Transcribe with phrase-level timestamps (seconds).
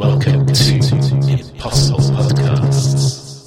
[0.00, 0.74] Welcome to
[1.28, 3.44] Impossible Podcasts.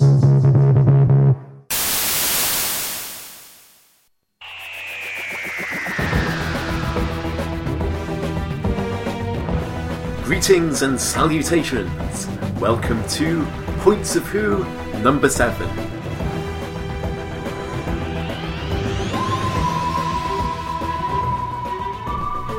[10.25, 12.27] Greetings and salutations.
[12.59, 13.43] Welcome to
[13.79, 14.63] Points of Who
[15.01, 15.67] number 7.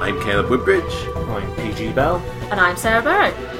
[0.02, 0.82] I'm Caleb Woodbridge.
[1.14, 2.16] I'm PG Bell.
[2.50, 3.53] And I'm Sarah Barrett.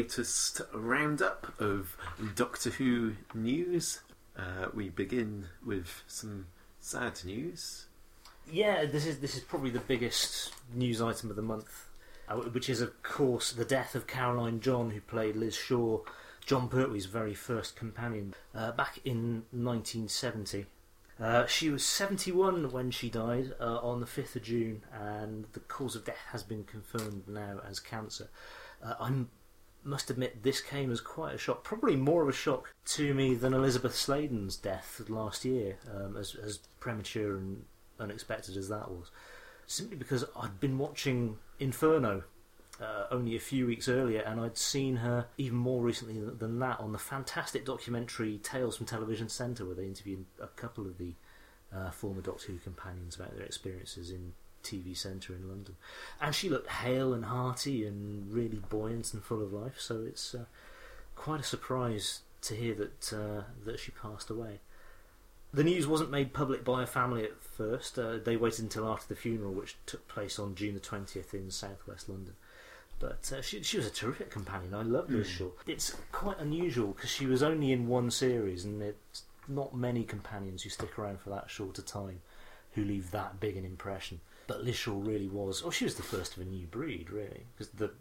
[0.00, 1.94] Latest roundup of
[2.34, 4.00] Doctor Who news.
[4.34, 6.46] Uh, we begin with some
[6.80, 7.84] sad news.
[8.50, 11.90] Yeah, this is this is probably the biggest news item of the month,
[12.30, 16.00] uh, which is of course the death of Caroline John, who played Liz Shaw,
[16.46, 20.64] Jon Pertwee's very first companion, uh, back in 1970.
[21.20, 25.60] Uh, she was 71 when she died uh, on the 5th of June, and the
[25.60, 28.30] cause of death has been confirmed now as cancer.
[28.82, 29.10] Uh, I
[29.84, 33.34] must admit, this came as quite a shock, probably more of a shock to me
[33.34, 37.64] than Elizabeth Sladen's death last year, um, as, as premature and
[37.98, 39.10] unexpected as that was.
[39.66, 42.24] Simply because I'd been watching Inferno
[42.80, 46.80] uh, only a few weeks earlier, and I'd seen her even more recently than, that
[46.80, 51.14] on the fantastic documentary Tales from Television Centre, where they interviewed a couple of the
[51.74, 54.32] uh, former Doctor Who companions about their experiences in
[54.62, 55.76] TV Centre in London.
[56.20, 60.34] And she looked hale and hearty and really buoyant and full of life, so it's
[60.34, 60.44] uh,
[61.16, 64.60] quite a surprise to hear that uh, that she passed away.
[65.52, 67.98] The news wasn't made public by her family at first.
[67.98, 71.50] Uh, they waited until after the funeral, which took place on June the 20th in
[71.50, 72.34] southwest London.
[73.00, 74.74] But uh, she, she was a terrific companion.
[74.74, 75.48] I loved Liz Shaw.
[75.66, 80.62] It's quite unusual because she was only in one series, and it's not many companions
[80.62, 82.20] who stick around for that short a time
[82.72, 84.20] who leave that big an impression.
[84.50, 85.62] But Liz Shaw really was.
[85.64, 87.46] Oh, she was the first of a new breed, really.
[87.56, 87.92] Because the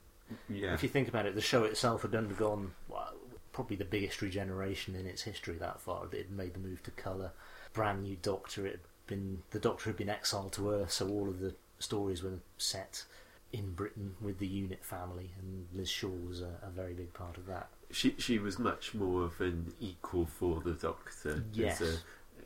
[0.49, 0.73] Yeah.
[0.73, 3.13] if you think about it, the show itself had undergone well,
[3.51, 6.07] probably the biggest regeneration in its history that far.
[6.07, 7.33] It had made the move to colour,
[7.71, 8.65] brand new Doctor.
[8.65, 12.23] It had been the Doctor had been exiled to Earth, so all of the stories
[12.23, 13.05] were set
[13.53, 17.37] in Britain with the Unit family, and Liz Shaw was a, a very big part
[17.37, 17.69] of that.
[17.91, 21.79] She she was much more of an equal for the Doctor Yes.
[21.81, 21.99] as a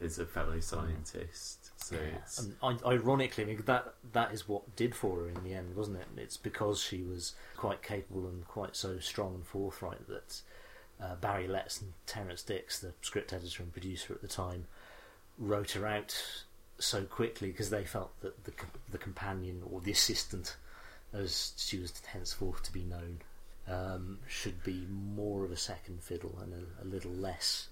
[0.03, 1.71] as a fellow scientist.
[1.77, 5.43] So it's And I, ironically, I mean, that that is what did for her in
[5.43, 6.07] the end, wasn't it?
[6.17, 10.41] It's because she was quite capable and quite so strong and forthright that
[11.01, 14.65] uh, Barry Letts and Terrance Dicks, the script editor and producer at the time,
[15.37, 16.15] wrote her out
[16.79, 18.53] so quickly because they felt that the
[18.91, 20.55] the companion or the assistant,
[21.13, 23.19] as she was henceforth to be known,
[23.67, 27.67] um, should be more of a second fiddle and a, a little less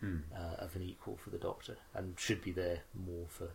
[0.00, 0.16] hmm.
[0.34, 3.48] uh, of an equal for the Doctor, and should be there more for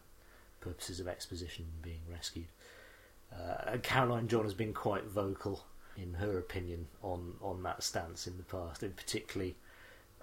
[0.59, 2.47] purposes of exposition and being rescued.
[3.33, 5.63] Uh, and Caroline John has been quite vocal
[5.97, 9.55] in her opinion on, on that stance in the past, and particularly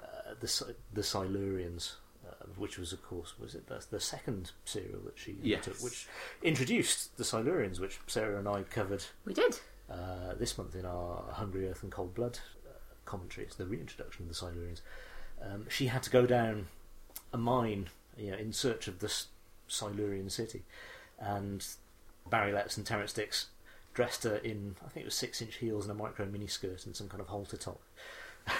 [0.03, 1.95] uh, the the Silurians,
[2.27, 5.65] uh, which was of course was it the, the second serial that she Yes.
[5.65, 6.07] took, which
[6.43, 9.59] introduced the Silurians, which Sarah and I covered We did.
[9.91, 12.73] uh, this month in our Hungry Earth and Cold Blood uh,
[13.05, 13.47] commentary.
[13.47, 14.81] It's the reintroduction of the Silurians.
[15.43, 16.67] Um, she had to go down
[17.33, 19.29] a mine, you know, in search of this
[19.69, 20.63] Silurian city,
[21.19, 21.65] and
[22.29, 23.47] Barry Letts and Terrance Dicks
[23.95, 27.09] dressed her in, I think it was six-inch heels and a micro miniskirt and some
[27.09, 27.81] kind of halter top.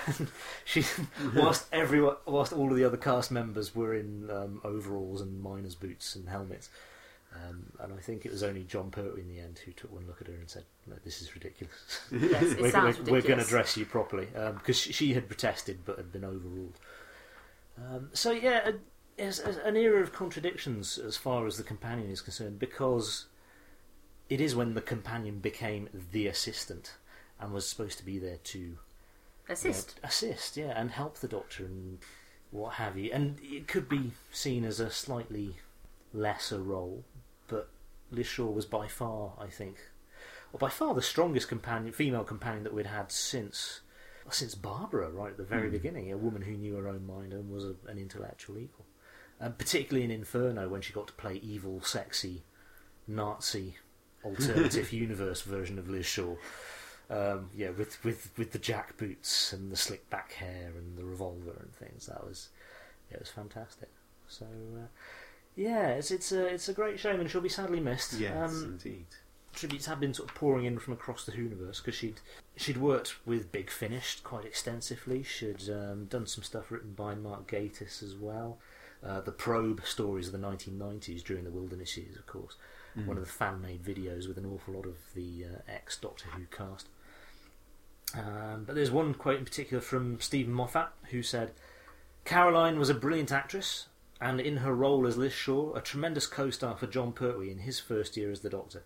[0.07, 0.29] And
[0.65, 0.85] she,
[1.35, 5.75] whilst everyone, whilst all of the other cast members were in um, overalls and miners'
[5.75, 6.71] boots and helmets,
[7.35, 10.07] um, and I think it was only Jon Pertwee in the end who took one
[10.07, 12.01] look at her and said, no, "This is ridiculous.
[12.11, 15.99] Yes, we're, we're, we're going to dress you properly," because she, she had protested but
[15.99, 16.79] had been overruled.
[17.77, 18.71] Um, so yeah,
[19.19, 23.27] a- an era of contradictions as far as the companion is concerned, because
[24.29, 26.95] it is when the companion became the assistant
[27.41, 28.79] and was supposed to be there to
[29.49, 29.99] Assist.
[30.03, 31.99] assist, yeah, and help the doctor and
[32.51, 33.11] what have you.
[33.13, 35.57] And it could be seen as a slightly
[36.13, 37.05] lesser role,
[38.09, 39.77] but Liz Shaw was by far, I think,
[40.53, 43.81] or by far the strongest companion, female companion that we'd had since
[44.31, 45.73] since Barbara, right at the very Hmm.
[45.73, 48.85] beginning, a woman who knew her own mind and was a, an intellectual equal.
[49.41, 52.43] And particularly in Inferno, when she got to play evil, sexy,
[53.07, 53.79] Nazi,
[54.23, 56.35] alternative universe version of Liz Shaw.
[57.09, 61.07] Um, yeah, with, with, with the jack boots and the slick back hair and the
[61.07, 62.05] revolver and things.
[62.07, 62.51] That was
[63.11, 63.89] yeah, it was fantastic.
[64.29, 64.87] So uh,
[65.59, 68.13] yeah, it's it's a it's a great shame and she'll be sadly missed.
[68.15, 69.07] yes, Um, indeed.
[69.53, 72.21] tributes have been sort of pouring in from across the universe because she'd
[72.57, 75.23] she'd worked with Big Finish quite extensively.
[75.25, 78.59] She'd um, done some stuff written by Mark Gatiss as well.
[79.05, 82.57] Uh, the probe stories of the 1990s during the Wilderness years, of course.
[83.05, 86.47] One of the fan-made videos with an awful lot of the uh, ex Doctor Who
[86.47, 86.89] cast.
[88.15, 91.53] Um, but there's one quote in particular from Steven Moffat who said,
[92.25, 93.88] "Caroline was a brilliant actress."
[94.21, 97.79] And in her role as Liz Shaw, a tremendous co-star for Jon Pertwee in his
[97.79, 98.83] first year as the Doctor.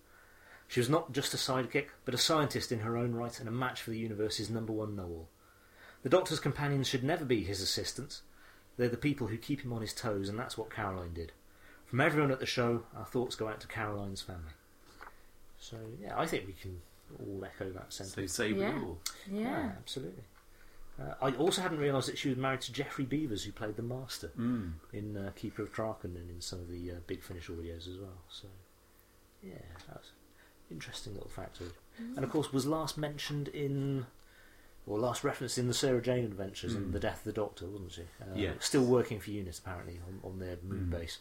[0.69, 3.53] She was not just a sidekick, but a scientist in her own right and a
[3.53, 5.29] match for the universe's number one know-all.
[6.03, 8.23] The Doctor's companions should never be his assistants.
[8.77, 11.33] They're the people who keep him on his toes, and that's what Caroline did.
[11.87, 14.53] From everyone at the show, our thoughts go out to Caroline's family.
[15.59, 16.81] So, yeah, I think we can
[17.21, 18.31] all echo that So sentiment.
[18.31, 18.75] say Yeah.
[18.79, 18.99] we all.
[19.31, 19.73] Yeah.
[19.79, 20.25] absolutely.
[21.01, 23.83] Uh, I also hadn't realised that she was married to Geoffrey Beevers, who played the
[23.83, 24.75] Master Mm.
[24.93, 27.99] in uh, Keeper of Traken and in some of the uh, Big Finish audios as
[27.99, 28.19] well.
[28.29, 28.49] So,
[29.43, 29.55] yeah,
[29.89, 31.73] that's an interesting little factoid.
[31.99, 34.07] And of course, was last mentioned in,
[34.87, 36.93] or last referenced in the Sarah Jane Adventures and Mm.
[36.93, 38.03] the Death of the Doctor, wasn't she?
[38.21, 38.65] Uh, Yes.
[38.67, 40.91] Still working for Unit apparently on, on their moon Mm.
[40.91, 41.19] base.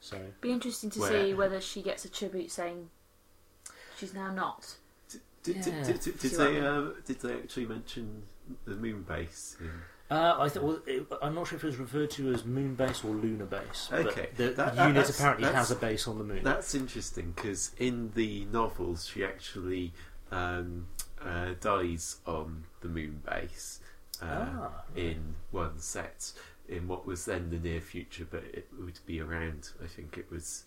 [0.00, 2.90] So Be interesting to Where- see whether she gets a tribute saying
[3.96, 4.76] she's now not.
[5.08, 5.20] Did,
[5.62, 5.84] did, Yeah.
[5.84, 6.64] did, did, did See I they mean?
[6.64, 8.24] uh, did they actually mention
[8.66, 9.56] the moon base?
[9.60, 9.70] In,
[10.10, 12.74] Uh, I th- well, it, I'm not sure if it was referred to as moon
[12.76, 13.90] base or lunar base.
[13.92, 14.30] Okay.
[14.36, 16.42] The That- that- unit apparently has a base on the moon.
[16.42, 19.92] That's interesting because in the novels she actually
[20.30, 20.86] um,
[21.20, 23.80] uh, dies on the moon base
[24.22, 26.32] uh, Ah, in one set
[26.68, 29.70] in what was then the near future, but it would be around.
[29.82, 30.64] I think it was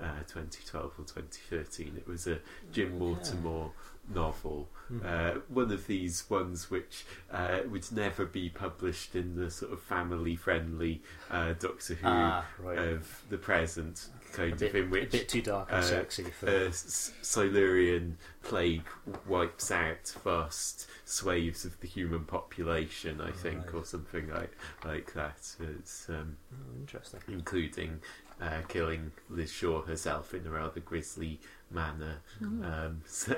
[0.00, 1.94] uh, 2012 or 2013.
[1.96, 2.38] It was a
[2.72, 2.98] Jim Okay.
[2.98, 3.70] Mortimore
[4.12, 4.68] novel.
[4.92, 5.04] Mhm.
[5.04, 9.80] Uh, one of these ones which uh, would never be published in the sort of
[9.80, 11.00] family-friendly
[11.30, 12.78] uh, Doctor Who ah, right.
[12.78, 15.82] of the present kind a, bit, of in a which bit too dark and uh,
[15.82, 16.48] sexy for.
[16.48, 18.82] a Silurian plague
[19.26, 23.74] wipes out vast swathes of the human population, I think, Right.
[23.74, 24.52] or something like
[24.84, 25.56] like that.
[25.60, 27.20] It's um, Oh, interesting.
[27.28, 28.00] including
[28.40, 31.40] uh, killing Liz Shaw herself in a rather grisly
[31.70, 32.18] manner.
[32.42, 33.36] Um, so,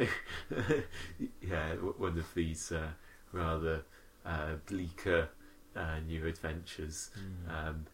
[1.40, 2.88] yeah, one of these uh,
[3.32, 3.82] rather
[4.24, 5.28] uh, bleaker
[5.74, 7.10] uh, new adventures.
[7.48, 7.68] Mm.
[7.68, 7.86] Um,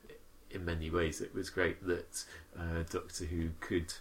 [0.50, 2.24] in many ways, it was great that
[2.58, 3.92] uh, Doctor Who could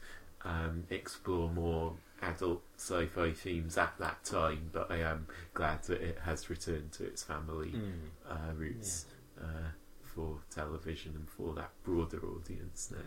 [0.43, 6.19] um, explore more adult sci-fi themes at that time, but I am glad that it
[6.25, 7.91] has returned to its family Mm.
[8.29, 9.05] uh, roots
[9.41, 9.69] uh,
[10.13, 12.97] for television and for that broader audience now.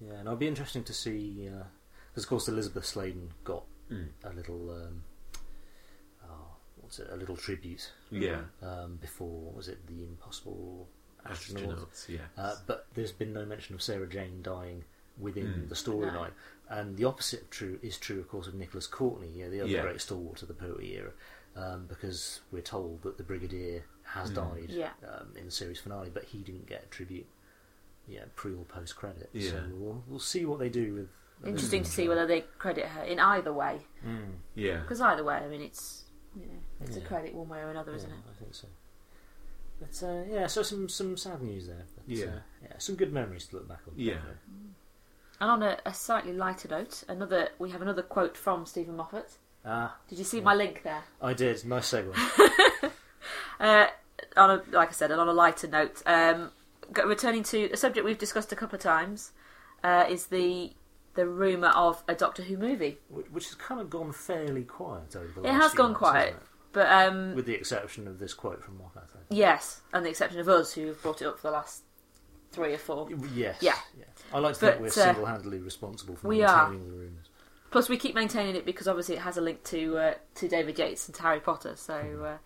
[0.00, 1.48] Yeah, and it'll be interesting to see
[2.10, 4.08] because, of course, Elizabeth Sladen got Mm.
[4.24, 5.02] a little, um,
[6.24, 9.50] oh, what's it, a little tribute Yeah, um, before.
[9.52, 10.88] Was it the Impossible
[11.24, 11.78] Astronaut?
[11.90, 12.08] astronauts.
[12.08, 14.84] Yeah, Uh, but there's been no mention of Sarah Jane dying
[15.18, 15.68] within Mm.
[15.68, 16.32] the storyline,
[16.68, 19.60] and the opposite of true is true, of course, of Nicholas Courtney, you know, the
[19.62, 19.82] other Yeah.
[19.82, 21.12] great stalwart of the Pertwee era,
[21.56, 23.84] um, because we're told that the Brigadier
[24.14, 24.34] has Mm.
[24.34, 24.90] died Yeah.
[25.06, 27.26] um, in the series finale, but he didn't get a tribute.
[28.06, 29.28] Yeah, pre or post credit.
[29.32, 29.50] Yeah.
[29.50, 31.08] So we'll, we'll see what they do with.
[31.46, 31.92] Interesting to Mm.
[31.92, 33.82] see whether they credit her in either way.
[34.04, 34.32] Mm.
[34.54, 34.78] yeah.
[34.80, 37.06] Because either way, I mean, it's you know, it's a Yeah.
[37.06, 38.22] credit one way or another, isn't yeah, it?
[38.30, 38.68] I think so.
[39.80, 41.84] But uh, yeah, so some some sad news there.
[41.96, 42.26] But, Yeah.
[42.26, 43.94] uh, yeah, some good memories to look back on.
[43.96, 44.14] Yeah.
[44.14, 44.38] definitely.
[45.40, 49.38] And on a, a slightly lighter note, another we have another quote from Steven Moffat.
[49.64, 50.44] Ah, Did you see Yeah.
[50.44, 51.04] my link there?
[51.20, 51.64] I did.
[51.64, 52.14] Nice segue.
[53.60, 53.86] Uh,
[54.36, 56.50] on a, like I said, and on a lighter note, um,
[57.04, 59.32] returning to a subject we've discussed a couple of times,
[59.84, 60.72] uh, is the
[61.14, 62.98] the rumor of a Doctor Who movie.
[63.08, 66.36] which, has kind of gone fairly quiet over the It last has gone months, quiet.
[66.72, 69.02] But um, with the exception of this quote from Moffat.
[69.02, 69.24] I think.
[69.30, 71.82] yes, and the exception of us who have brought it up for the last
[72.52, 73.08] three or four.
[73.34, 73.56] Yes.
[73.60, 73.74] Yeah.
[74.32, 76.68] I like to But, think we're uh, single-handedly responsible for we are.
[76.70, 77.26] maintaining the rumours.
[77.70, 80.78] Plus, we keep maintaining it because obviously it has a link to uh, to David
[80.78, 81.74] Yates and to Harry Potter.
[81.76, 82.38] So, uh,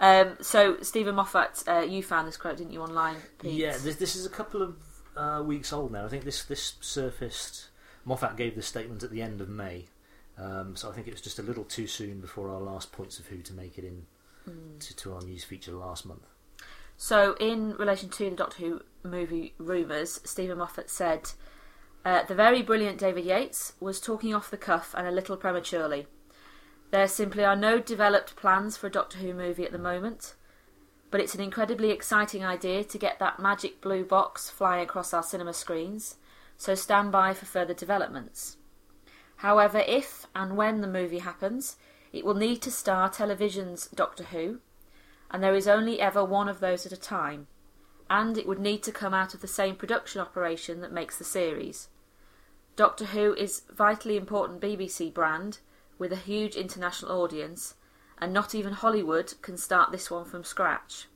[0.00, 3.16] um, so Steven Moffat, uh, you found this quote, didn't you, online?
[3.38, 3.52] Pete?
[3.52, 4.76] Yeah, this, this is a couple of
[5.16, 6.04] uh, weeks old now.
[6.04, 7.68] I think this this surfaced.
[8.04, 9.84] Moffat gave this statement at the end of May,
[10.38, 13.18] um, so I think it was just a little too soon before our last points
[13.18, 14.06] of Who to make it in
[14.46, 14.78] Hmm.
[14.78, 16.26] to, to our news feature last month.
[16.96, 21.32] So, in relation to the Doctor Who movie rumours, Steven Moffat said,
[22.04, 26.06] uh, The very brilliant David Yates was talking off the cuff and a little prematurely.
[26.90, 30.34] There simply are no developed plans for a Doctor Who movie at the moment,
[31.10, 35.22] but it's an incredibly exciting idea to get that magic blue box flying across our
[35.22, 36.16] cinema screens,
[36.56, 38.56] so stand by for further developments.
[39.36, 41.76] However, if and when the movie happens,
[42.12, 44.58] it will need to star television's Doctor Who,
[45.30, 47.46] and there is only ever one of those at a time,
[48.10, 51.24] and it would need to come out of the same production operation that makes the
[51.24, 51.88] series.
[52.74, 55.60] Doctor Who is vitally important BBC brand
[56.00, 57.74] with a huge international audience,
[58.18, 61.06] and not even Hollywood can start this one from scratch.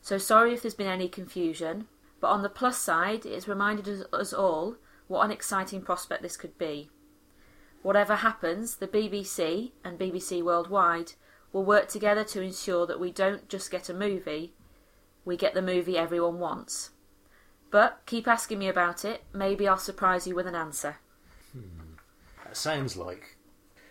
[0.00, 1.88] So sorry if there's been any confusion,
[2.20, 4.76] but on the plus side, it has reminded us, all
[5.08, 6.90] what an exciting prospect this could be.
[7.82, 11.14] Whatever happens, the BBC and BBC Worldwide
[11.52, 14.54] will work together to ensure that we don't just get a movie,
[15.24, 16.90] we get the movie everyone wants.
[17.72, 20.98] But keep asking me about it, maybe I'll surprise you with an answer.
[21.52, 21.94] Hmm.
[22.44, 23.35] That sounds like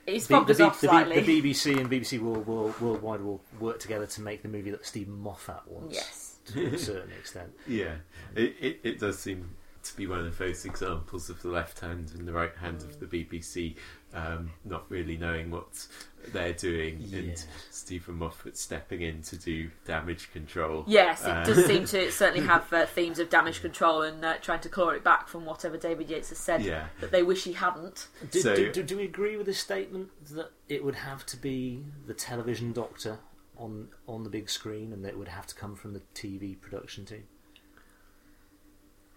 [0.08, 1.20] It's the, fobbed the, us B- off the, slightly.
[1.22, 4.86] the BBC and BBC World, World, Worldwide will work together to make the movie that
[4.86, 5.96] Steven Moffat wants.
[5.96, 6.32] Yes.
[6.54, 7.52] To a certain extent.
[7.68, 7.96] Yeah,
[8.36, 9.50] it, it, it does seem
[9.86, 13.00] to be one of those examples of the left hand and the right hand of
[13.00, 13.75] the BBC
[14.13, 15.88] um, not really knowing what
[16.34, 17.20] they're doing, Yeah.
[17.20, 20.86] and Steven Moffat stepping in to do damage control.
[20.88, 24.36] Yes, it Uh, does seem to certainly have uh, themes of damage control and uh,
[24.42, 26.88] trying to claw it back from whatever David Yates has said Yeah.
[27.01, 28.08] that they wish he hadn't.
[28.32, 31.38] Do, So- do, do, do we agree with this statement that it would have to
[31.38, 33.20] be the television doctor
[33.58, 36.60] on on the big screen and that it would have to come from the TV
[36.60, 37.24] production team?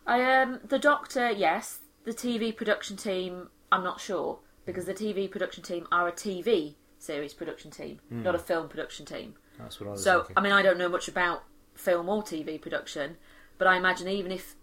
[0.08, 1.80] I um the Doctor, yes.
[2.04, 6.74] The TV production team, I'm not sure because the TV production team are a TV
[6.98, 9.34] series production team, not a film production team.
[9.58, 10.34] That's what I was So thinking.
[10.36, 13.16] I mean, I don't know much about film or TV production,
[13.58, 14.56] but I imagine even if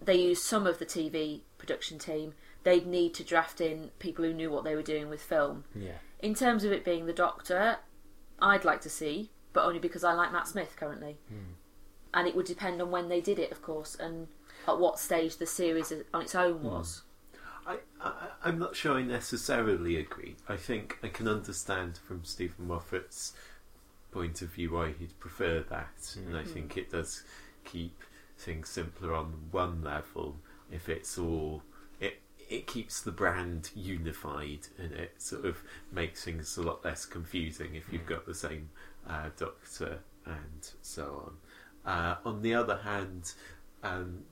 [0.00, 2.32] they used some of the TV production team,
[2.64, 5.64] they'd need to draft in people who knew what they were doing with film.
[5.74, 5.98] yeah.
[6.20, 7.76] In terms of it being the Doctor,
[8.40, 11.18] I'd like to see, but only because I like Matt Smith currently.
[12.14, 14.26] And it would depend on when they did it, of course, and
[14.68, 17.02] at what stage the series on its own was.
[17.66, 18.12] I, I,
[18.44, 20.36] I'm not sure I necessarily agree.
[20.48, 23.34] I think I can understand from Steven Moffat's
[24.10, 27.24] point of view why he'd prefer that, and I think it does
[27.64, 28.02] keep
[28.38, 30.36] things simpler on one level.
[30.70, 31.62] If it's all,
[32.00, 35.58] it it keeps the brand unified, and it sort of
[35.92, 38.70] makes things a lot less confusing if you've got the same
[39.06, 41.30] uh, doctor and so
[41.84, 41.92] on.
[41.92, 43.32] Uh, on the other hand,
[43.82, 44.24] um,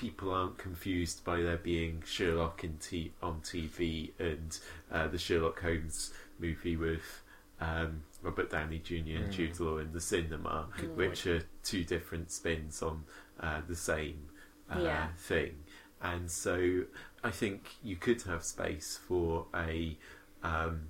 [0.00, 4.58] people aren't confused by there being Sherlock in t- on TV and
[4.90, 7.22] uh, the Sherlock Holmes movie with
[7.60, 8.94] um, Robert Downey Jr.
[9.22, 13.04] and Jude Law in the cinema, Good which are two different spins on
[13.40, 14.28] uh, the same
[14.74, 15.08] uh, Yeah.
[15.18, 15.56] thing.
[16.00, 16.84] And so
[17.22, 19.98] I think you could have space for a
[20.42, 20.88] um,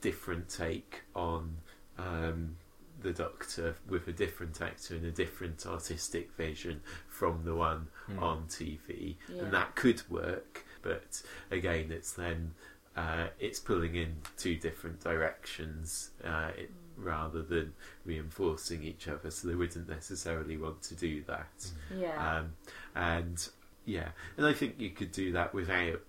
[0.00, 1.56] different take on
[1.98, 2.56] um,
[3.04, 7.86] the Doctor with a different actor and a different artistic vision from the one
[8.18, 9.42] on TV, Yeah.
[9.44, 10.64] and that could work.
[10.82, 12.54] But again, it's then
[12.96, 19.30] uh, it's pulling in two different directions uh, it, rather than reinforcing each other.
[19.30, 21.70] So they wouldn't necessarily want to do that.
[21.96, 22.38] Yeah.
[22.38, 22.52] Um,
[22.94, 23.48] and
[23.84, 26.00] yeah, and I think you could do that without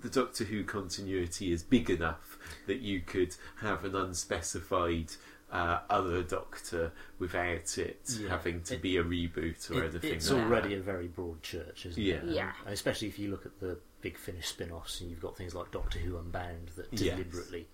[0.00, 5.12] the Doctor Who continuity is big enough that you could have an unspecified
[5.52, 8.30] uh, other Doctor without it Yeah.
[8.30, 10.14] having to It- be a reboot or It- anything.
[10.14, 10.80] it's like already that.
[10.80, 12.14] a very broad church, isn't Yeah.
[12.16, 12.24] it?
[12.24, 12.52] Yeah.
[12.64, 15.70] And especially if you look at the big Finish spin-offs, and you've got things like
[15.70, 17.16] Doctor Who Unbound that Yes.
[17.16, 17.68] deliberately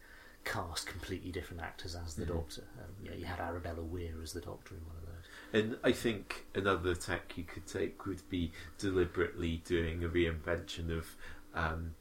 [0.44, 2.64] cast completely different actors as the Doctor.
[2.78, 5.14] Um, you, you had Arabella Weir as the Doctor in one of those.
[5.52, 11.16] And I think another tack you could take would be deliberately doing a reinvention of
[11.54, 11.94] um,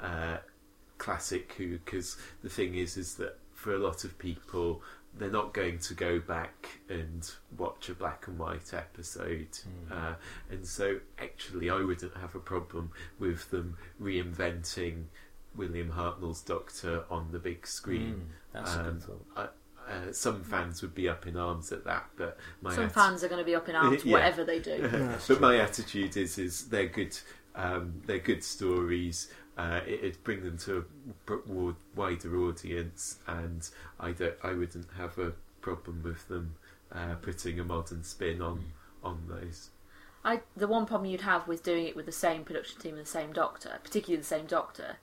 [0.00, 0.38] uh,
[0.98, 4.82] classic Who, because the thing is, is that for a lot of people,
[5.18, 9.48] they're not going to go back and watch a black and white episode,
[9.90, 10.14] uh,
[10.50, 15.04] and so actually, I wouldn't have a problem with them reinventing
[15.54, 18.30] William Hartnell's Doctor on the big screen.
[18.52, 19.26] that's a Um, good thought.
[19.36, 22.92] I, uh, some fans would be up in arms at that, but my Some atti-
[22.92, 24.12] fans are going to be up in arms, Yeah.
[24.12, 24.88] whatever they do.
[24.90, 25.38] But true.
[25.40, 27.18] my attitude is is they're good
[27.54, 30.82] um, they're good stories uh, it, it'd bring them to a
[31.26, 33.68] broad, wider audience and
[34.00, 36.54] I don't I wouldn't have a problem with them
[36.90, 38.64] uh, putting a modern spin on
[39.02, 39.70] on those
[40.24, 43.04] I the one problem you'd have with doing it with the same production team and
[43.04, 44.96] the same doctor, particularly the same doctor,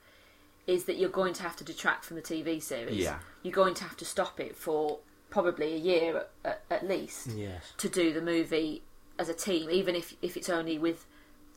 [0.65, 2.97] is that you're going to have to detract from the TV series.
[2.97, 3.19] Yeah.
[3.43, 7.73] You're going to have to stop it for probably a year at, at least Yes.
[7.77, 8.83] to do the movie
[9.17, 11.05] as a team, even if if it's only with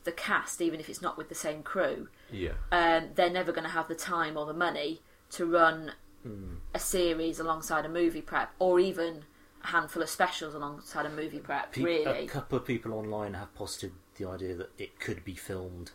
[0.03, 2.09] the cast, even if it's not with the same crew.
[2.31, 5.93] yeah Um, they're never going to have the time or the money to run
[6.23, 6.55] Hmm.
[6.73, 9.25] a series alongside a movie prep, or even
[9.61, 11.73] a handful of specials alongside a movie prep.
[11.73, 15.35] Pe- really, A couple of people online have posited the idea that it could be
[15.35, 15.91] filmed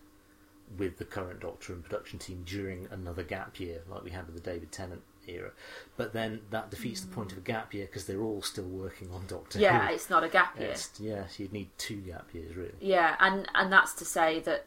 [0.76, 4.34] with the current Doctor and production team during another gap year, like we had with
[4.34, 5.50] the David Tennant era.
[5.96, 9.10] But then that defeats the point of a gap year because they're all still working
[9.12, 9.94] on Doctor yeah, Who.
[9.94, 10.70] it's not a gap year.
[10.70, 12.72] It's, yes, you'd need two gap years, really.
[12.80, 14.66] Yeah, and and that's to say that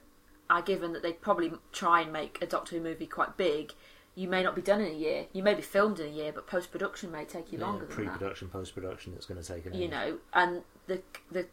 [0.50, 3.74] are given that they'd probably try and make a Doctor Who movie quite big,
[4.16, 5.26] you may not be done in a year.
[5.32, 7.86] You may be filmed in a year, but post production may take you Yeah, longer
[7.86, 7.96] than that.
[7.96, 9.14] pre-production, post-production.
[9.16, 9.92] It's going to take an You age.
[9.92, 11.02] know, and the
[11.32, 11.48] the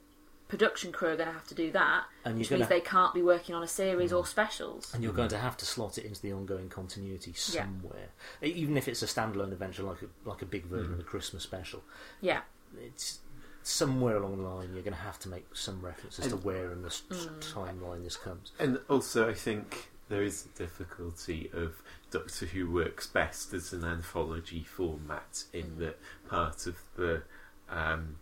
[0.48, 2.80] production crew are going to have to do that, and which going means to they
[2.80, 4.92] can't be working on a series or specials.
[4.94, 8.08] and you're going to have to slot it into the ongoing continuity somewhere,
[8.42, 10.94] E- even if it's a standalone adventure like a like a big version Mm.
[10.94, 11.82] of a Christmas special.
[12.20, 12.40] Yeah,
[12.78, 13.20] It's
[13.62, 16.72] somewhere along the line you're going to have to make some references to And- where
[16.72, 17.40] in the Mm.
[17.52, 18.52] timeline this comes.
[18.58, 23.84] And also, I think there is a difficulty of Doctor Who works best as an
[23.84, 25.78] anthology format, in Mm.
[25.80, 27.22] that part of the
[27.68, 28.16] um,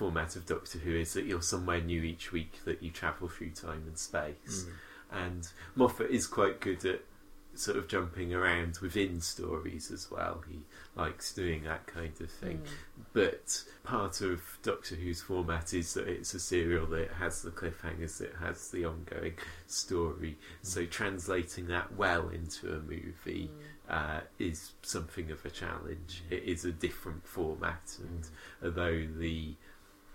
[0.00, 3.50] format of Doctor Who is that you're somewhere new each week, that you travel through
[3.50, 4.64] time and space.
[4.64, 4.72] Mm.
[5.12, 7.02] And Moffat is quite good at
[7.52, 10.42] sort of jumping around within stories as well.
[10.48, 10.60] He
[10.96, 12.58] likes doing that kind of thing.
[12.58, 13.04] Mm.
[13.12, 18.18] But part of Doctor Who's format is that it's a serial that has the cliffhangers,
[18.18, 19.34] that has the ongoing
[19.66, 20.38] story.
[20.62, 24.18] So translating that well into a movie Mm.
[24.18, 26.22] uh, is something of a challenge.
[26.30, 28.26] It is a different format, and
[28.62, 29.56] although the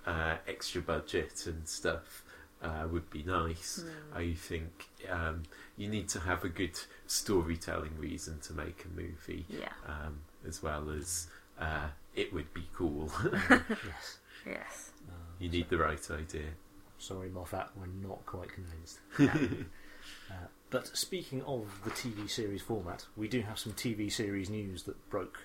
[0.06, 2.24] uh, extra budget and stuff
[2.62, 4.18] uh, would be nice, Mm.
[4.18, 5.44] I think um,
[5.78, 9.74] you need to have a good storytelling reason to make a movie, Yeah.
[9.88, 11.28] um, as well as
[11.60, 13.12] uh, it would be cool.
[13.50, 14.18] yes.
[14.46, 14.92] Yes.
[15.08, 16.50] Uh, you need the right idea.
[16.98, 19.00] Sorry, Moffat, we're not quite convinced.
[19.20, 20.34] uh,
[20.70, 25.10] but speaking of the TV series format, we do have some TV series news that
[25.10, 25.40] broke,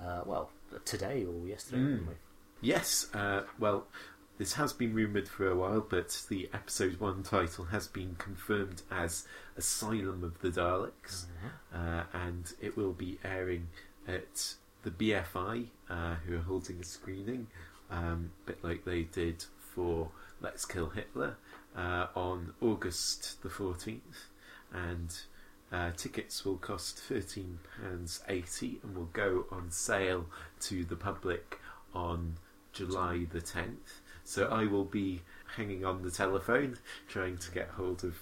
[0.00, 0.50] uh, well,
[0.84, 2.06] today or yesterday, Mm.
[2.60, 3.86] Yes, uh, well,
[4.38, 8.82] this has been rumoured for a while, but the episode one title has been confirmed
[8.90, 11.26] as Asylum of the Daleks,
[11.74, 13.68] uh, and it will be airing
[14.08, 17.46] at the BFI, uh, who are holding a screening,
[17.90, 20.10] um, a bit like they did for
[20.40, 21.36] Let's Kill Hitler,
[21.76, 24.28] uh, on August the 14th,
[24.72, 25.14] and
[25.70, 30.26] uh, tickets will cost £13.80 and will go on sale
[30.60, 31.60] to the public
[31.94, 32.36] on
[32.76, 34.02] July the 10th.
[34.24, 35.22] So I will be
[35.56, 36.78] hanging on the telephone
[37.08, 38.16] trying to get hold of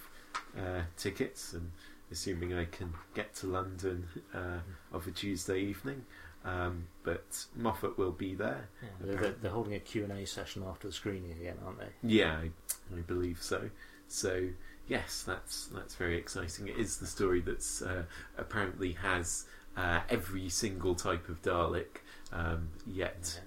[0.56, 1.70] uh, tickets and
[2.12, 4.60] assuming I can get to London uh,
[4.92, 6.04] of a Tuesday evening.
[6.44, 8.68] Um, but Moffat will be there.
[8.82, 11.88] Yeah, they're, they're, holding a Q&A session after the screening again, aren't they?
[12.02, 12.50] Yeah, I,
[12.94, 13.70] I believe so.
[14.08, 14.48] So
[14.86, 16.68] yes, that's that's very exciting.
[16.68, 18.02] It is the story that's uh,
[18.36, 23.40] apparently has uh, every single type of Dalek um, yet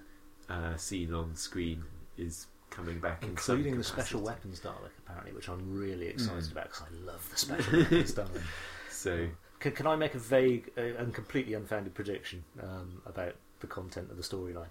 [0.48, 1.84] uh, seen on screen
[2.16, 6.44] is coming back, in some Including the special weapons Dalek, apparently, which I'm really excited
[6.44, 6.52] Mm.
[6.52, 8.42] about because I love the special weapons Dalek.
[8.90, 9.28] So
[9.60, 14.10] Can, can I make a vague uh, and completely unfounded prediction um, about the content
[14.10, 14.68] of the storyline?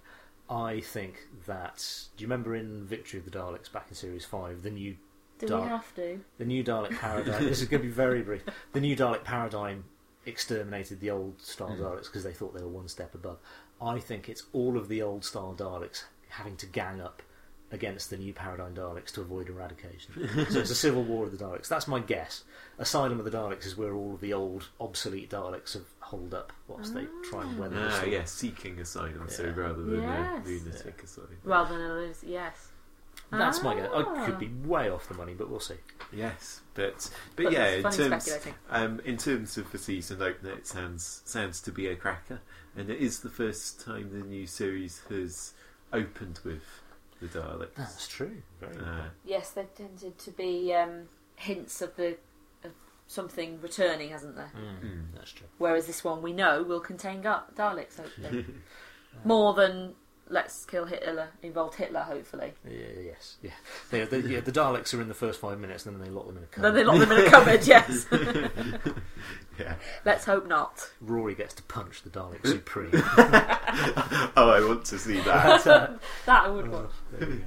[0.50, 1.84] I think that.
[2.16, 4.96] Do you remember in Victory of the Daleks back in Series 5, the new
[5.38, 5.64] Do Dark.
[5.64, 6.20] we have to?
[6.38, 7.44] the new Dalek paradigm.
[7.48, 8.42] this is going to be very brief.
[8.72, 9.84] The new Dalek paradigm
[10.28, 11.80] exterminated the old style Mm.
[11.80, 13.38] Daleks because they thought they were one step above.
[13.80, 17.22] I think it's all of the old style Daleks having to gang up
[17.70, 20.46] against the new paradigm Daleks to avoid eradication.
[20.50, 21.68] so it's a civil war of the Daleks.
[21.68, 22.44] That's my guess.
[22.78, 26.52] Asylum of the Daleks is where all of the old obsolete Daleks have holed up
[26.66, 28.12] whilst they try and weather the ah, storm.
[28.12, 29.26] yeah, seeking asylum.
[29.28, 29.54] So Yeah.
[29.54, 30.46] rather than Yes.
[30.46, 31.36] a lunatic asylum.
[31.44, 32.68] Rather than a lose, yes.
[33.30, 33.88] That's my guess.
[33.92, 34.24] I Ah.
[34.26, 35.76] could be way off the money, but we'll see.
[36.12, 38.38] Yes, but but, But yeah, in terms
[38.70, 42.40] um, in terms of the season opener, it sounds sounds to be a cracker,
[42.76, 45.52] and it is the first time the new series has
[45.92, 46.62] opened with
[47.20, 47.74] the Daleks.
[47.76, 48.42] That's true.
[48.60, 52.16] Very Uh, Yes, there tended to be um, hints of the
[52.64, 52.72] of
[53.08, 54.52] something returning, hasn't there?
[54.56, 55.04] Mm, Mm.
[55.14, 55.46] That's true.
[55.58, 58.46] Whereas this one we know will contain Ga- Daleks, hopefully.
[59.24, 59.94] More than
[60.30, 62.52] Let's Kill Hitler involved Hitler, hopefully.
[62.68, 63.50] Yeah, yes, yeah.
[63.90, 64.40] They, they, yeah.
[64.40, 66.46] The Daleks are in the first five minutes, and then they lock them in a
[66.46, 66.66] cupboard.
[66.66, 68.06] Then they lock them in a cupboard, yes.
[69.58, 69.74] yeah.
[70.04, 70.90] Let's hope not.
[71.00, 72.90] Rory gets to punch the Dalek Supreme.
[72.92, 75.64] Oh, I want to see that.
[75.64, 76.90] That I would oh, watch.
[76.90, 77.44] Oh, there you go.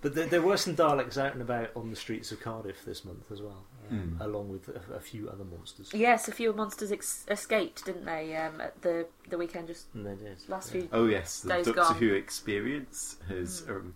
[0.00, 3.04] But there, there were some Daleks out and about on the streets of Cardiff this
[3.04, 4.24] month as well, um, Mm.
[4.24, 5.90] along with a, a few other monsters.
[5.92, 8.34] Yes, a few monsters ex- escaped, didn't they?
[8.36, 10.38] Um, at the the weekend just And they did.
[10.48, 10.80] last yeah.
[10.82, 10.88] few.
[10.92, 11.96] Oh yes, the Days Doctor gone.
[11.96, 13.70] Who experience has Mm.
[13.70, 13.94] um,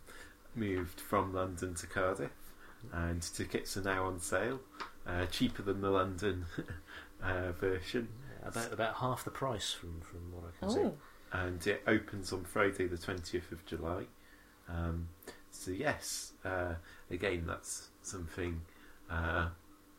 [0.54, 2.30] moved from London to Cardiff,
[2.92, 4.60] and tickets are now on sale,
[5.06, 6.46] uh, cheaper than the London
[7.22, 8.08] uh, version.
[8.42, 10.80] Yeah, about about half the price from from what I can see.
[10.80, 10.94] Oh,
[11.32, 14.04] and it opens on Friday the 20th of July.
[14.68, 15.08] Um,
[15.50, 16.74] so yes, uh,
[17.10, 18.60] again that's something
[19.10, 19.48] uh,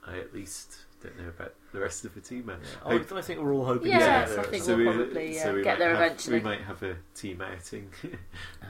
[0.06, 2.50] I at least don't know about the rest of the team.
[2.50, 2.56] Uh,
[2.88, 3.90] I, I think we're all hoping.
[3.92, 4.52] Yes, to I get there.
[4.52, 6.38] think so we'll we- probably, so uh, we get there have- eventually.
[6.40, 7.90] We might have a team outing,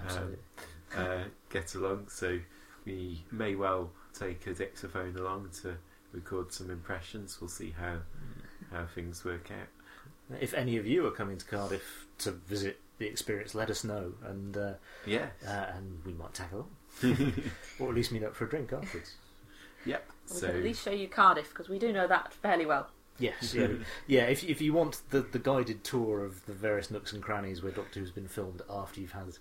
[0.05, 0.38] Absolutely.
[0.95, 2.07] uh, get along.
[2.10, 2.39] So
[2.86, 5.77] we may well take a dictaphone along to
[6.12, 7.39] record some impressions.
[7.41, 7.97] We'll see how
[8.71, 10.38] how things work out.
[10.41, 14.13] If any of you are coming to Cardiff to visit the experience, let us know,
[14.25, 14.73] and uh,
[15.05, 15.27] Yeah.
[15.47, 16.69] uh, and we might tag along,
[17.79, 19.15] or at least meet up for a drink afterwards.
[19.86, 20.10] Yep.
[20.29, 22.89] We So can at least show you Cardiff because we do know that fairly well.
[23.19, 23.67] Yes, yeah,
[24.05, 24.23] yeah.
[24.25, 27.71] If if you want the the guided tour of the various nooks and crannies where
[27.71, 29.38] Doctor Who's been filmed after you've had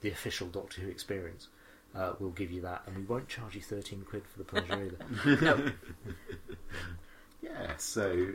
[0.00, 1.48] the official Doctor Who experience,
[1.94, 4.72] uh, we'll give you that, and we won't charge you thirteen quid for the pleasure
[5.24, 5.36] either.
[5.42, 5.70] No,
[7.42, 7.72] yeah.
[7.78, 8.28] So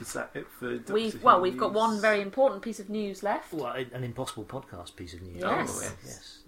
[0.00, 0.76] is that it for?
[0.76, 1.76] Doctor we've well, Who we've got news?
[1.76, 3.52] one very important piece of news left.
[3.52, 5.36] well, a- an impossible podcast piece of news.
[5.40, 5.70] Yes.
[5.78, 5.94] Oh, yes.
[6.04, 6.38] yes.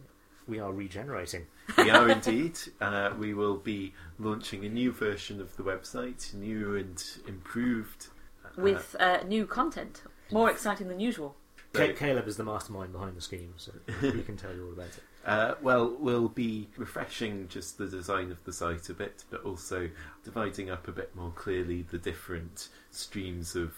[0.47, 1.47] We are regenerating.
[1.79, 2.59] we are indeed.
[2.81, 8.09] Uh, we will be launching a new version of the website, new and improved.
[8.45, 11.37] uh, with uh, new content, more exciting than usual.
[11.73, 13.71] Ca- Caleb is the mastermind behind the scheme, so
[14.01, 15.03] he can tell you all about it.
[15.25, 19.91] Uh, well, we'll be refreshing just the design of the site a bit, but also
[20.25, 23.75] dividing up a bit more clearly the different streams of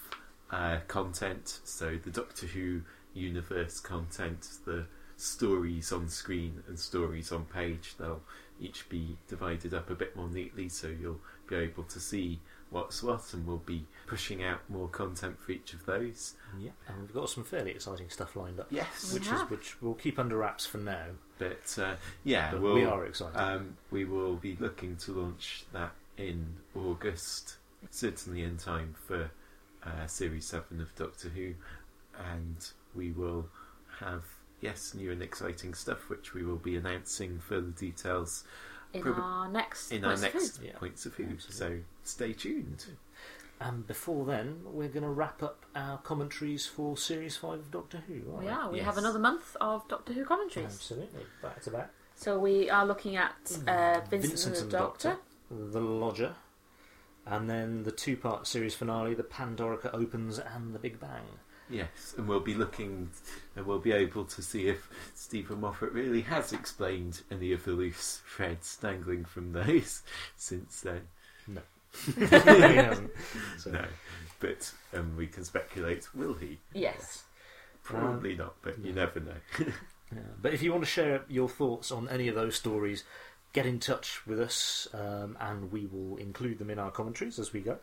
[0.51, 1.59] uh, content.
[1.65, 2.81] So the Doctor Who
[3.13, 4.85] universe content, the
[5.17, 8.23] stories on screen and stories on page, they'll
[8.59, 12.39] each be divided up a bit more neatly, so you'll be able to see
[12.73, 16.33] what's what, and we'll be pushing out more content for each of those.
[16.59, 19.43] Yeah, and we've got some fairly exciting stuff lined up, Yes, We which have.
[19.45, 21.05] is which we'll keep under wraps for now.
[21.37, 23.37] but uh, yeah, But we'll, we are excited.
[23.37, 27.57] Um, we will be looking to launch that in August,
[27.89, 29.31] certainly in time for
[29.85, 31.53] uh, Series 7 of Doctor Who,
[32.35, 33.47] and we will
[33.99, 34.23] have,
[34.61, 38.43] yes, new and exciting stuff which we will be announcing further details
[38.93, 40.65] In Prob- our next in our Points of next Who.
[40.65, 40.71] Yeah.
[40.77, 41.23] Points of Who.
[41.23, 41.51] Absolutely.
[41.79, 42.85] So stay tuned.
[43.59, 47.99] And before then, we're going to wrap up our commentaries for Series 5 of Doctor
[48.07, 48.21] Who.
[48.33, 48.69] aren't We are.
[48.71, 48.85] We Yes.
[48.85, 50.73] have another month of Doctor Who commentaries.
[50.73, 51.89] Absolutely, back to back.
[52.15, 53.35] So we are looking at
[53.67, 55.17] uh, Vincent, and the Doctor.
[55.49, 56.35] The Lodger,
[57.25, 61.39] and then the two part series finale, The Pandorica Opens and The Big Bang.
[61.69, 63.09] Yes, and we'll be looking,
[63.55, 67.71] and we'll be able to see if Steven Moffat really has explained any of the
[67.71, 70.01] loose threads dangling from those
[70.37, 71.01] since then.
[71.47, 71.61] No.
[72.15, 73.11] he hasn't.
[73.57, 73.85] So, No,
[74.39, 76.13] but um, we can speculate.
[76.13, 76.59] Will he?
[76.73, 77.23] Yes.
[77.83, 79.33] Probably not, but you never know.
[79.59, 80.19] yeah.
[80.41, 83.03] But if you want to share your thoughts on any of those stories,
[83.51, 87.53] get in touch with us, um, and we will include them in our commentaries as
[87.53, 87.73] we go.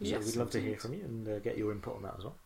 [0.00, 2.14] So Yes, we'd love to hear from you and uh, get your input on that
[2.18, 2.36] as well.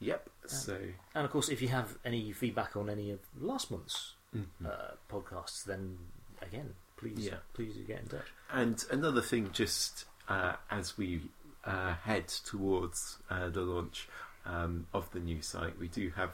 [0.00, 0.30] Yep.
[0.46, 0.78] So
[1.14, 4.46] And of course, if you have any feedback on any of last month's mhm.
[4.64, 5.98] uh, podcasts, then
[6.42, 7.38] again, please, Yeah.
[7.54, 8.26] please do get in touch.
[8.52, 11.22] And another thing, just uh, as we
[11.64, 14.08] uh, head towards uh, the launch
[14.44, 16.30] um, of the new site, we do have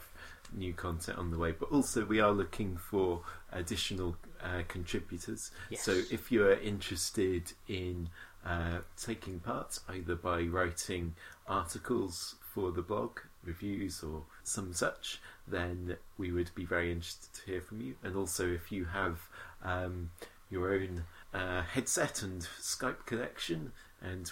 [0.51, 3.21] new content on the way, but also we are looking for
[3.51, 5.51] additional uh, contributors.
[5.69, 5.81] Yes.
[5.81, 8.09] So if you are interested in
[8.45, 11.15] uh, taking part, either by writing
[11.47, 17.51] articles for the blog, reviews, or some such, then we would be very interested to
[17.51, 17.95] hear from you.
[18.03, 19.29] And also, if you have
[19.63, 20.11] um,
[20.49, 24.31] your own uh, headset and Skype connection and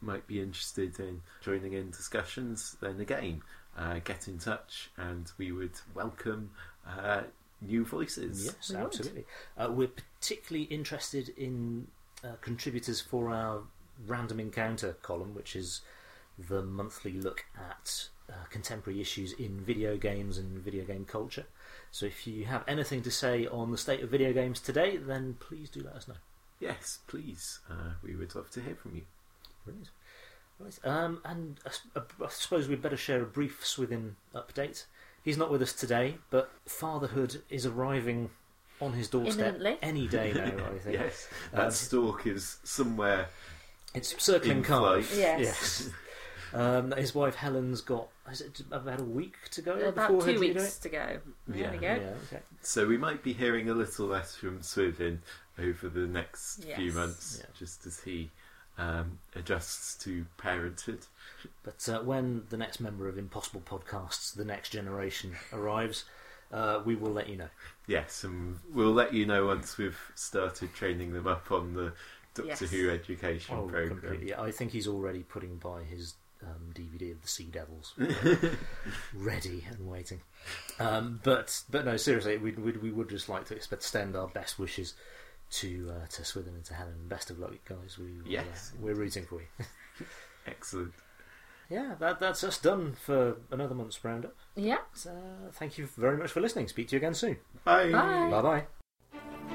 [0.00, 3.42] might be interested in joining in discussions, then again,
[3.76, 6.50] uh, get in touch and we would welcome
[6.86, 7.22] uh,
[7.60, 8.46] new voices.
[8.46, 9.24] Yes, we absolutely.
[9.56, 11.86] Uh, we're particularly interested in
[12.24, 13.62] uh, contributors for our
[14.06, 15.80] random encounter column, which is
[16.48, 21.46] the monthly look at uh, contemporary issues in video games and video game culture.
[21.90, 25.36] So if you have anything to say on the state of video games today, then
[25.40, 26.14] please do let us know.
[26.60, 27.60] Yes, please.
[27.70, 29.02] Uh, we would love to hear from you.
[29.64, 29.90] Brilliant.
[30.58, 30.78] Right.
[30.84, 34.84] Um, and I suppose we'd better share a brief Swithin update.
[35.24, 38.30] He's not with us today, but fatherhood is arriving
[38.80, 39.78] on his doorstep Imminently.
[39.82, 40.96] any day now, I think.
[40.98, 43.28] Yes, that Um, stalk is somewhere.
[43.94, 45.08] It's circling In cars.
[45.16, 45.40] Yes.
[45.40, 45.90] Yes.
[46.52, 50.40] Um, his wife Helen's got is it about a week to go About before two
[50.40, 51.18] weeks to go.
[51.52, 51.74] Yeah.
[51.76, 51.80] go.
[51.80, 52.42] Yeah, okay.
[52.62, 55.22] So we might be hearing a little less from Swithin
[55.58, 57.46] over the next few months, Yeah.
[57.58, 58.30] just as he
[58.78, 61.00] um, adjusts to parenthood.
[61.62, 66.04] But uh, when the next member of Impossible Podcasts, the next generation, arrives,
[66.52, 67.48] uh, we will let you know.
[67.86, 71.92] Yes, and we'll let you know once we've started training them up on the
[72.34, 72.60] Doctor Yes.
[72.70, 73.88] Who education Oh, program.
[74.00, 74.34] completely.
[74.34, 77.94] I think he's already putting by his um, DVD of the Sea Devils,
[79.14, 80.20] ready and waiting.
[80.78, 84.58] Um, but but no, seriously, we we we would just like to extend our best
[84.58, 84.94] wishes
[85.52, 86.94] to uh, to Swithin and to Helen.
[87.08, 87.98] Best of luck, guys.
[87.98, 88.72] We we, uh, Yes.
[88.80, 89.66] we're rooting for you.
[90.46, 90.92] Excellent.
[91.68, 94.34] Yeah, that that's us done for another month's roundup.
[94.56, 94.78] Yeah.
[94.92, 95.16] So,
[95.52, 96.66] thank you very much for listening.
[96.68, 97.36] Speak to you again soon.
[97.64, 97.90] Bye.
[97.92, 98.28] Bye.
[98.30, 98.64] Bye bye.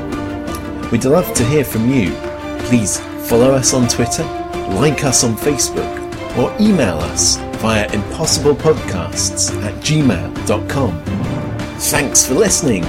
[0.91, 2.13] We'd love to hear from you.
[2.65, 4.25] Please follow us on Twitter,
[4.71, 5.97] like us on Facebook,
[6.37, 11.01] or email us via impossiblepodcasts at gmail.com.
[11.79, 12.83] Thanks for listening